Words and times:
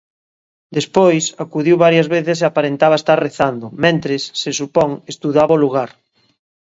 Despois, 0.77 1.23
acudiu 1.43 1.75
varias 1.85 2.07
veces 2.15 2.37
e 2.39 2.45
aparentaba 2.47 2.99
estar 3.01 3.17
rezando, 3.27 3.65
mentres, 3.83 4.21
se 4.41 4.51
supón, 4.59 4.91
estudaba 5.13 5.57
o 5.57 5.61
lugar. 5.63 5.89